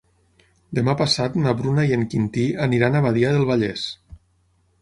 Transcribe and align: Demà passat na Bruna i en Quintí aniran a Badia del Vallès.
Demà 0.77 0.95
passat 1.01 1.37
na 1.43 1.53
Bruna 1.59 1.85
i 1.91 1.95
en 1.97 2.07
Quintí 2.15 2.47
aniran 2.67 2.99
a 3.01 3.05
Badia 3.09 3.35
del 3.37 3.49
Vallès. 3.51 3.85